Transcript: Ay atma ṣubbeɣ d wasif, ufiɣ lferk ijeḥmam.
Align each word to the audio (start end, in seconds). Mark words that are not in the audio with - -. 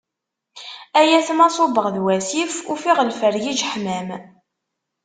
Ay 0.99 1.11
atma 1.19 1.47
ṣubbeɣ 1.55 1.85
d 1.95 1.97
wasif, 2.05 2.53
ufiɣ 2.71 2.97
lferk 3.09 3.43
ijeḥmam. 3.51 4.09